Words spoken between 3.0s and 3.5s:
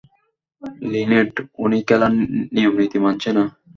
মানছে না!